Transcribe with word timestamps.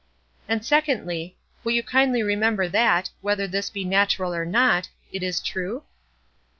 And 0.49 0.65
secondly, 0.65 1.37
will 1.63 1.73
you 1.73 1.83
kindly 1.83 2.23
remember 2.23 2.67
that, 2.67 3.11
whether 3.21 3.45
this 3.47 3.69
be 3.69 3.85
natural 3.85 4.33
or 4.33 4.45
not, 4.47 4.89
it 5.11 5.21
is 5.21 5.39
true? 5.39 5.83